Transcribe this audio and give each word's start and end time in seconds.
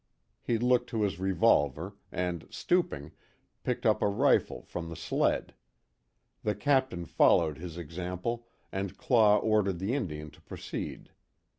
He 0.41 0.57
looked 0.57 0.89
to 0.89 1.03
his 1.03 1.19
revolver, 1.19 1.93
and 2.11 2.47
stooping, 2.49 3.11
picked 3.63 3.85
up 3.85 4.01
a 4.01 4.07
rifle 4.07 4.63
from 4.63 4.89
the 4.89 4.95
sled. 4.95 5.53
The 6.41 6.55
Captain 6.55 7.05
followed 7.05 7.59
his 7.59 7.77
example, 7.77 8.47
and 8.71 8.97
Claw 8.97 9.37
ordered 9.37 9.77
the 9.77 9.93
Indian 9.93 10.31
to 10.31 10.41
proceed. 10.41 11.11